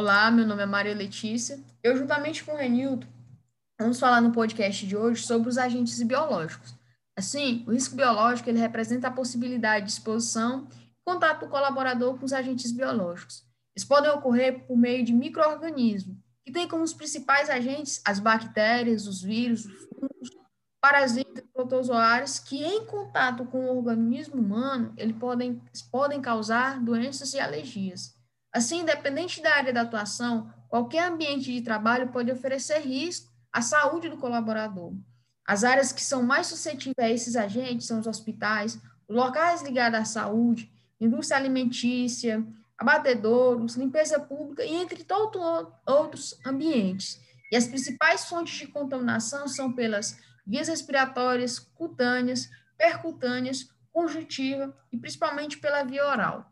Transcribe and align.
Olá, 0.00 0.30
meu 0.30 0.46
nome 0.46 0.62
é 0.62 0.66
Maria 0.66 0.94
Letícia. 0.94 1.60
Eu, 1.82 1.94
juntamente 1.94 2.42
com 2.42 2.52
o 2.52 2.56
Renildo, 2.56 3.06
vamos 3.78 4.00
falar 4.00 4.22
no 4.22 4.32
podcast 4.32 4.86
de 4.86 4.96
hoje 4.96 5.22
sobre 5.26 5.50
os 5.50 5.58
agentes 5.58 6.02
biológicos. 6.02 6.74
Assim, 7.14 7.62
o 7.68 7.72
risco 7.72 7.96
biológico 7.96 8.48
ele 8.48 8.58
representa 8.58 9.08
a 9.08 9.10
possibilidade 9.10 9.84
de 9.84 9.92
exposição 9.92 10.66
e 10.72 11.04
contato 11.04 11.40
do 11.40 11.50
colaborador 11.50 12.16
com 12.16 12.24
os 12.24 12.32
agentes 12.32 12.72
biológicos. 12.72 13.44
Eles 13.76 13.86
podem 13.86 14.10
ocorrer 14.10 14.66
por 14.66 14.74
meio 14.74 15.04
de 15.04 15.12
micro-organismos, 15.12 16.16
que 16.46 16.50
têm 16.50 16.66
como 16.66 16.82
os 16.82 16.94
principais 16.94 17.50
agentes 17.50 18.00
as 18.02 18.18
bactérias, 18.18 19.06
os 19.06 19.20
vírus, 19.20 19.66
os 19.66 19.84
fungos, 19.84 20.30
parasitas, 20.80 21.44
protozoários, 21.52 22.38
que 22.38 22.64
em 22.64 22.86
contato 22.86 23.44
com 23.44 23.66
o 23.66 23.76
organismo 23.76 24.40
humano, 24.40 24.94
eles 24.96 25.14
podem, 25.18 25.60
podem 25.92 26.22
causar 26.22 26.80
doenças 26.80 27.34
e 27.34 27.38
alergias. 27.38 28.18
Assim, 28.52 28.80
independente 28.80 29.40
da 29.40 29.54
área 29.54 29.72
da 29.72 29.82
atuação, 29.82 30.52
qualquer 30.68 31.04
ambiente 31.04 31.52
de 31.52 31.62
trabalho 31.62 32.10
pode 32.10 32.30
oferecer 32.32 32.80
risco 32.80 33.30
à 33.52 33.62
saúde 33.62 34.08
do 34.08 34.16
colaborador. 34.16 34.92
As 35.46 35.64
áreas 35.64 35.92
que 35.92 36.02
são 36.02 36.22
mais 36.22 36.46
suscetíveis 36.46 36.98
a 36.98 37.10
esses 37.10 37.36
agentes 37.36 37.86
são 37.86 38.00
os 38.00 38.06
hospitais, 38.06 38.80
os 39.08 39.16
locais 39.16 39.62
ligados 39.62 39.98
à 39.98 40.04
saúde, 40.04 40.70
indústria 41.00 41.38
alimentícia, 41.38 42.46
abatedouros, 42.78 43.76
limpeza 43.76 44.18
pública 44.18 44.64
e 44.64 44.74
entre 44.74 45.04
todos 45.04 45.40
outros 45.86 46.38
ambientes. 46.46 47.20
E 47.50 47.56
as 47.56 47.66
principais 47.66 48.24
fontes 48.24 48.58
de 48.58 48.68
contaminação 48.68 49.48
são 49.48 49.72
pelas 49.72 50.18
vias 50.46 50.68
respiratórias, 50.68 51.58
cutâneas, 51.58 52.48
percutâneas, 52.78 53.68
conjuntiva 53.92 54.74
e 54.92 54.96
principalmente 54.96 55.58
pela 55.58 55.82
via 55.82 56.06
oral. 56.06 56.50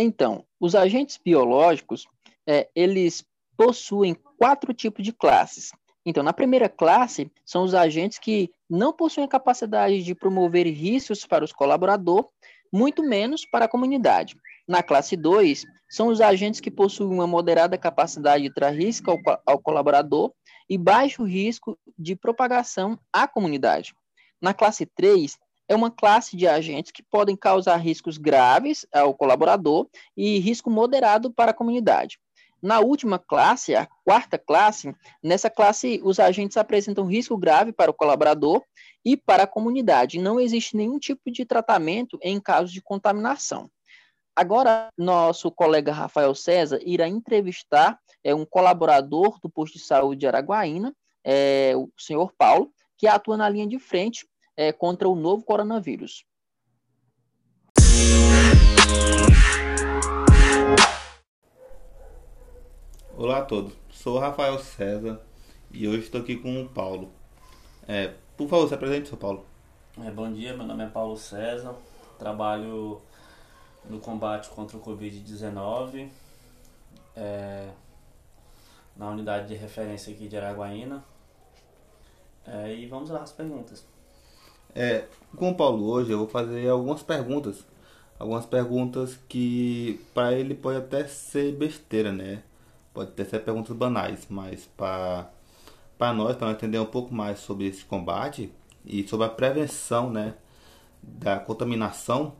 Então, 0.00 0.44
os 0.60 0.76
agentes 0.76 1.18
biológicos, 1.22 2.06
é, 2.46 2.68
eles 2.72 3.24
possuem 3.56 4.16
quatro 4.38 4.72
tipos 4.72 5.04
de 5.04 5.12
classes. 5.12 5.72
Então, 6.06 6.22
na 6.22 6.32
primeira 6.32 6.68
classe, 6.68 7.28
são 7.44 7.64
os 7.64 7.74
agentes 7.74 8.16
que 8.16 8.48
não 8.70 8.92
possuem 8.92 9.26
a 9.26 9.28
capacidade 9.28 10.04
de 10.04 10.14
promover 10.14 10.66
riscos 10.68 11.26
para 11.26 11.44
os 11.44 11.52
colaboradores, 11.52 12.28
muito 12.72 13.02
menos 13.02 13.44
para 13.44 13.64
a 13.64 13.68
comunidade. 13.68 14.36
Na 14.68 14.84
classe 14.84 15.16
2, 15.16 15.64
são 15.90 16.06
os 16.06 16.20
agentes 16.20 16.60
que 16.60 16.70
possuem 16.70 17.10
uma 17.10 17.26
moderada 17.26 17.76
capacidade 17.76 18.44
de 18.44 18.54
trazer 18.54 18.78
risco 18.78 19.10
ao, 19.10 19.18
ao 19.44 19.58
colaborador 19.58 20.32
e 20.70 20.78
baixo 20.78 21.24
risco 21.24 21.76
de 21.98 22.14
propagação 22.14 22.96
à 23.12 23.26
comunidade. 23.26 23.94
Na 24.40 24.54
classe 24.54 24.86
3, 24.86 25.36
é 25.68 25.74
uma 25.74 25.90
classe 25.90 26.36
de 26.36 26.48
agentes 26.48 26.90
que 26.90 27.02
podem 27.02 27.36
causar 27.36 27.76
riscos 27.76 28.16
graves 28.16 28.86
ao 28.92 29.14
colaborador 29.14 29.86
e 30.16 30.38
risco 30.38 30.70
moderado 30.70 31.30
para 31.30 31.50
a 31.50 31.54
comunidade. 31.54 32.18
Na 32.60 32.80
última 32.80 33.20
classe, 33.20 33.74
a 33.74 33.86
quarta 34.04 34.36
classe, 34.36 34.92
nessa 35.22 35.48
classe 35.48 36.00
os 36.02 36.18
agentes 36.18 36.56
apresentam 36.56 37.06
risco 37.06 37.36
grave 37.36 37.72
para 37.72 37.90
o 37.90 37.94
colaborador 37.94 38.62
e 39.04 39.16
para 39.16 39.44
a 39.44 39.46
comunidade. 39.46 40.18
Não 40.18 40.40
existe 40.40 40.76
nenhum 40.76 40.98
tipo 40.98 41.30
de 41.30 41.44
tratamento 41.44 42.18
em 42.20 42.40
caso 42.40 42.72
de 42.72 42.82
contaminação. 42.82 43.70
Agora, 44.34 44.88
nosso 44.96 45.50
colega 45.50 45.92
Rafael 45.92 46.34
César 46.34 46.80
irá 46.84 47.06
entrevistar 47.06 47.98
é, 48.24 48.34
um 48.34 48.44
colaborador 48.44 49.38
do 49.40 49.50
posto 49.50 49.78
de 49.78 49.84
saúde 49.84 50.20
de 50.20 50.26
Araguaína, 50.26 50.94
é, 51.24 51.72
o 51.76 51.90
senhor 51.96 52.32
Paulo, 52.36 52.72
que 52.96 53.06
atua 53.06 53.36
na 53.36 53.48
linha 53.48 53.66
de 53.66 53.78
frente 53.78 54.26
é, 54.58 54.72
contra 54.72 55.08
o 55.08 55.14
novo 55.14 55.44
coronavírus. 55.44 56.26
Olá 63.16 63.38
a 63.38 63.44
todos, 63.44 63.72
sou 63.88 64.16
o 64.16 64.18
Rafael 64.18 64.58
César 64.58 65.20
e 65.70 65.86
hoje 65.86 66.00
estou 66.00 66.20
aqui 66.20 66.36
com 66.36 66.60
o 66.62 66.68
Paulo. 66.68 67.12
É, 67.86 68.14
por 68.36 68.48
favor, 68.48 68.66
se 68.66 68.74
apresente, 68.74 69.08
seu 69.08 69.16
Paulo. 69.16 69.46
É, 70.04 70.10
bom 70.10 70.32
dia, 70.32 70.56
meu 70.56 70.66
nome 70.66 70.84
é 70.84 70.88
Paulo 70.88 71.16
César, 71.16 71.76
trabalho 72.18 73.00
no 73.88 74.00
combate 74.00 74.48
contra 74.50 74.76
o 74.76 74.80
Covid-19 74.80 76.08
é, 77.14 77.70
na 78.96 79.08
unidade 79.08 79.46
de 79.46 79.54
referência 79.54 80.12
aqui 80.12 80.26
de 80.26 80.36
Araguaína. 80.36 81.04
É, 82.44 82.74
e 82.74 82.86
vamos 82.86 83.10
lá 83.10 83.22
as 83.22 83.30
perguntas. 83.30 83.86
É, 84.74 85.06
com 85.36 85.50
o 85.50 85.54
Paulo 85.54 85.86
hoje 85.88 86.12
eu 86.12 86.18
vou 86.18 86.28
fazer 86.28 86.68
algumas 86.68 87.02
perguntas. 87.02 87.64
Algumas 88.18 88.46
perguntas 88.46 89.18
que 89.28 90.00
para 90.12 90.32
ele 90.32 90.54
pode 90.54 90.78
até 90.78 91.06
ser 91.06 91.54
besteira, 91.54 92.12
né? 92.12 92.42
Pode 92.92 93.10
até 93.10 93.24
ser 93.24 93.40
perguntas 93.40 93.76
banais, 93.76 94.26
mas 94.28 94.68
para 94.76 95.30
nós, 96.14 96.36
para 96.36 96.50
entender 96.50 96.78
um 96.80 96.86
pouco 96.86 97.14
mais 97.14 97.38
sobre 97.38 97.66
esse 97.66 97.84
combate 97.84 98.52
e 98.84 99.06
sobre 99.06 99.26
a 99.26 99.28
prevenção, 99.28 100.10
né, 100.10 100.34
da 101.02 101.38
contaminação, 101.38 102.34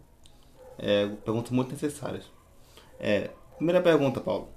é, 0.78 1.06
perguntas 1.06 1.52
muito 1.52 1.70
necessárias. 1.70 2.24
É, 2.98 3.30
primeira 3.56 3.80
pergunta, 3.80 4.20
Paulo. 4.20 4.48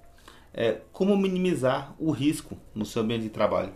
É, 0.53 0.82
como 0.92 1.16
minimizar 1.16 1.94
o 2.00 2.12
risco 2.12 2.58
no 2.74 2.86
seu 2.86 3.03
ambiente 3.03 3.24
de 3.24 3.30
trabalho? 3.30 3.74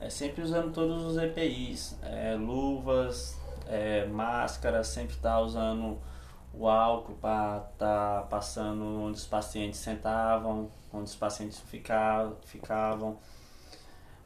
É 0.00 0.08
sempre 0.10 0.42
usando 0.42 0.72
todos 0.72 1.04
os 1.04 1.16
EPIs, 1.16 1.98
é, 2.02 2.34
luvas, 2.34 3.36
é, 3.66 4.06
máscara, 4.06 4.84
sempre 4.84 5.16
tá 5.16 5.40
usando 5.40 5.98
o 6.52 6.68
álcool 6.68 7.14
para 7.14 7.60
tá 7.78 8.26
passando 8.30 8.82
onde 8.82 9.18
os 9.18 9.26
pacientes 9.26 9.78
sentavam, 9.80 10.70
onde 10.92 11.04
os 11.04 11.16
pacientes 11.16 11.60
ficavam, 11.60 12.36
ficavam. 12.44 13.18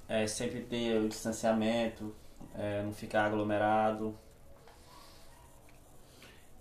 É, 0.08 0.26
sempre 0.26 0.60
ter 0.60 0.98
o 1.00 1.08
distanciamento, 1.08 2.14
é, 2.54 2.82
não 2.82 2.92
ficar 2.92 3.26
aglomerado. 3.26 4.14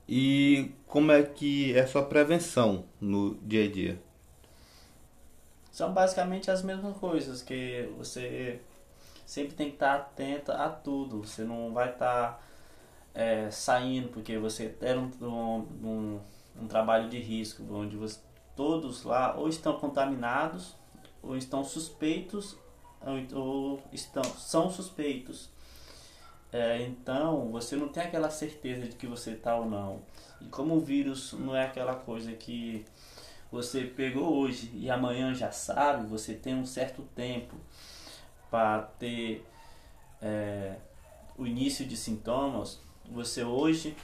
E 0.08 0.72
como 0.88 1.12
é 1.12 1.24
que 1.24 1.76
é 1.76 1.82
a 1.82 1.88
sua 1.88 2.04
prevenção 2.04 2.86
no 3.00 3.36
dia 3.36 3.66
a 3.66 3.72
dia? 3.72 4.02
São 5.72 5.94
basicamente 5.94 6.52
as 6.52 6.64
mesmas 6.64 6.98
coisas 6.98 7.42
que 7.42 7.90
você 7.98 8.62
sempre 9.32 9.56
tem 9.56 9.70
que 9.70 9.76
estar 9.76 9.96
atenta 9.96 10.56
a 10.56 10.70
tudo. 10.70 11.24
Você 11.24 11.46
não 11.46 11.72
vai 11.72 11.90
estar 11.90 12.46
é, 13.16 13.50
saindo 13.50 14.10
porque 14.10 14.38
você 14.38 14.76
era 14.82 15.00
um, 15.00 15.10
um, 15.22 16.20
um, 16.62 16.68
trabalho 16.68 17.10
de 17.10 17.18
risco, 17.18 17.64
onde 17.72 17.96
você, 17.96 18.20
todos 18.58 19.04
lá 19.04 19.34
ou 19.38 19.48
estão 19.48 19.80
contaminados, 19.80 20.76
ou 21.24 21.38
estão 21.38 21.64
suspeitos, 21.64 22.58
ou, 23.00 23.40
ou 23.42 23.84
estão, 23.94 24.22
são 24.22 24.70
suspeitos. 24.70 25.50
É, 26.52 26.82
então 26.82 27.54
você 27.54 27.78
não 27.78 27.88
tem 27.88 28.04
aquela 28.04 28.30
certeza 28.30 28.86
de 28.86 28.98
que 28.98 29.08
você 29.08 29.32
está 29.32 29.56
ou 29.56 29.66
não. 29.66 30.02
E 30.42 30.46
como 30.48 30.76
o 30.76 30.82
vírus 30.82 31.32
não 31.40 31.56
é 31.56 31.68
aquela 31.68 31.96
coisa 31.96 32.34
que 32.34 32.86
você 33.50 33.86
pegou 33.86 34.40
hoje 34.40 34.70
e 34.74 34.90
amanhã 34.90 35.34
já 35.34 35.54
sabe, 35.54 36.06
você 36.06 36.34
tem 36.34 36.54
um 36.54 36.66
certo 36.66 37.04
tempo 37.16 37.56
para 38.52 38.82
ter 39.00 39.44
é, 40.22 40.76
o 41.38 41.48
início 41.48 41.86
de 41.88 41.98
sintomas, 41.98 42.80
você 43.10 43.44
hoje 43.44 43.98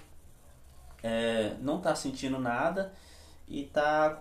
é, 1.03 1.55
não 1.59 1.77
está 1.77 1.93
sentindo 1.93 2.39
nada 2.39 2.93
e 3.47 3.63
está 3.63 4.17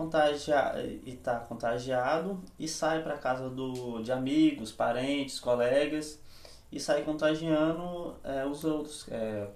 e 1.05 1.17
tá 1.17 1.41
contagiado 1.41 2.43
e 2.59 2.69
sai 2.69 3.03
para 3.03 3.17
casa 3.17 3.49
do, 3.49 4.03
de 4.03 4.13
amigos, 4.13 4.73
parentes, 4.73 5.41
colegas 5.41 6.21
e 6.71 6.79
sai 6.79 7.03
contagiando 7.03 8.17
é, 8.23 8.45
os 8.45 8.65
outros. 8.65 9.07
É, 9.09 9.49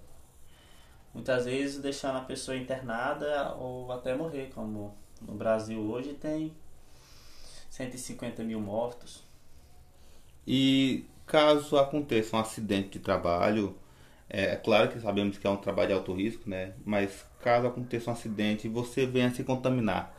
muitas 1.13 1.45
vezes 1.45 1.81
deixando 1.81 2.19
a 2.19 2.23
pessoa 2.23 2.57
internada 2.57 3.55
ou 3.57 3.91
até 3.93 4.15
morrer, 4.15 4.51
como 4.55 4.97
no 5.21 5.35
Brasil 5.35 5.81
hoje 5.81 6.15
tem 6.15 6.55
150 7.71 8.43
mil 8.43 8.61
mortos. 8.61 9.30
E 10.47 11.07
caso 11.27 11.79
aconteça 11.79 12.37
um 12.37 12.41
acidente 12.41 12.91
de 12.91 12.99
trabalho, 13.01 13.77
é, 14.29 14.53
é 14.53 14.57
claro 14.57 14.91
que 14.91 15.01
sabemos 15.01 15.39
que 15.39 15.47
é 15.47 15.51
um 15.51 15.57
trabalho 15.57 15.89
de 15.89 15.95
alto 15.95 16.13
risco, 16.15 16.49
né? 16.49 16.73
Mas 16.85 17.25
caso 17.43 17.67
aconteça 17.67 18.11
um 18.11 18.15
acidente 18.15 18.67
e 18.67 18.71
você 18.71 19.07
venha 19.07 19.31
se 19.35 19.43
contaminar, 19.45 20.15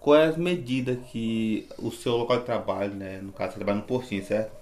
quais 0.00 0.30
as 0.30 0.36
medidas 0.36 0.98
que 1.10 1.68
o 1.78 1.90
seu 1.90 2.16
local 2.16 2.38
de 2.38 2.44
trabalho, 2.44 2.94
né? 2.94 3.20
No 3.20 3.32
caso, 3.32 3.52
você 3.52 3.58
trabalha 3.58 3.78
no 3.78 3.84
postinho, 3.86 4.24
certo? 4.24 4.52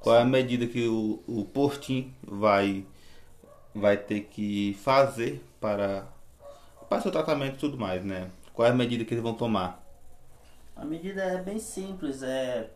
Qual 0.00 0.16
é 0.16 0.22
a 0.22 0.24
medida 0.24 0.66
que 0.66 0.86
o, 0.86 1.22
o 1.26 1.44
postinho 1.44 2.12
vai, 2.22 2.84
vai 3.74 3.96
ter 3.96 4.22
que 4.22 4.74
fazer 4.82 5.42
para, 5.60 6.06
para 6.88 7.00
seu 7.02 7.10
tratamento 7.10 7.56
e 7.56 7.58
tudo 7.58 7.78
mais, 7.78 8.04
né? 8.04 8.30
Qual 8.54 8.66
é 8.66 8.70
a 8.70 8.74
medida 8.74 9.04
que 9.04 9.14
eles 9.14 9.22
vão 9.22 9.34
tomar? 9.34 9.82
A 10.76 10.84
medida 10.84 11.22
é 11.22 11.42
bem 11.42 11.58
simples, 11.58 12.22
é 12.22 12.70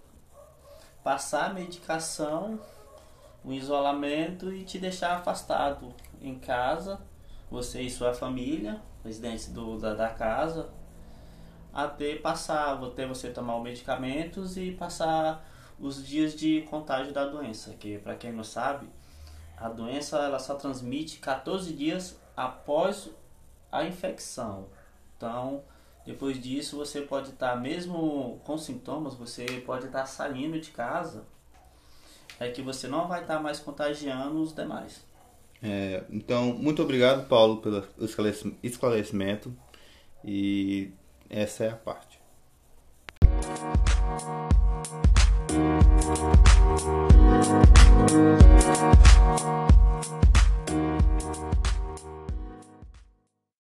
passar 1.04 1.50
a 1.50 1.54
medicação, 1.54 2.58
o 3.44 3.52
isolamento 3.52 4.50
e 4.52 4.64
te 4.64 4.78
deixar 4.78 5.18
afastado 5.18 5.94
em 6.20 6.36
casa, 6.38 6.98
você 7.50 7.82
e 7.82 7.90
sua 7.90 8.14
família, 8.14 8.80
residentes 9.04 9.48
do, 9.48 9.78
da, 9.78 9.94
da 9.94 10.08
casa, 10.08 10.70
até 11.72 12.16
passar, 12.16 12.82
até 12.82 13.06
você 13.06 13.28
tomar 13.30 13.58
os 13.58 13.62
medicamentos 13.62 14.56
e 14.56 14.72
passar 14.72 15.46
os 15.78 16.06
dias 16.06 16.34
de 16.34 16.62
contágio 16.62 17.12
da 17.12 17.26
doença, 17.26 17.74
que 17.74 17.98
para 17.98 18.14
quem 18.14 18.32
não 18.32 18.44
sabe, 18.44 18.88
a 19.58 19.68
doença 19.68 20.18
ela 20.18 20.38
só 20.38 20.54
transmite 20.54 21.18
14 21.18 21.72
dias 21.74 22.18
após 22.34 23.10
a 23.70 23.84
infecção. 23.84 24.68
Então, 25.16 25.62
depois 26.06 26.40
disso, 26.40 26.76
você 26.76 27.00
pode 27.00 27.30
estar, 27.30 27.52
tá, 27.52 27.56
mesmo 27.56 28.40
com 28.44 28.58
sintomas, 28.58 29.14
você 29.14 29.44
pode 29.64 29.86
estar 29.86 30.00
tá 30.00 30.06
saindo 30.06 30.60
de 30.60 30.70
casa, 30.70 31.24
é 32.38 32.50
que 32.50 32.60
você 32.60 32.86
não 32.86 33.08
vai 33.08 33.22
estar 33.22 33.36
tá 33.36 33.42
mais 33.42 33.58
contagiando 33.58 34.42
os 34.42 34.52
demais. 34.52 35.02
É, 35.62 36.04
então, 36.10 36.52
muito 36.52 36.82
obrigado, 36.82 37.26
Paulo, 37.26 37.62
pelo 37.62 37.86
esclarecimento. 38.62 39.56
E 40.22 40.92
essa 41.30 41.64
é 41.64 41.70
a 41.70 41.76
parte. 41.76 42.13